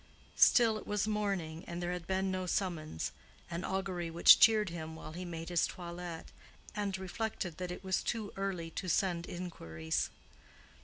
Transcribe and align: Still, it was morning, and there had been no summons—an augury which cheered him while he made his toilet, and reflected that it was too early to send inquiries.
Still, 0.39 0.79
it 0.79 0.87
was 0.87 1.07
morning, 1.07 1.63
and 1.67 1.79
there 1.79 1.91
had 1.91 2.07
been 2.07 2.31
no 2.31 2.47
summons—an 2.47 3.63
augury 3.63 4.09
which 4.09 4.39
cheered 4.39 4.69
him 4.71 4.95
while 4.95 5.11
he 5.11 5.25
made 5.25 5.49
his 5.49 5.67
toilet, 5.67 6.25
and 6.75 6.97
reflected 6.97 7.57
that 7.59 7.69
it 7.69 7.83
was 7.83 8.01
too 8.01 8.33
early 8.35 8.71
to 8.71 8.89
send 8.89 9.27
inquiries. 9.27 10.09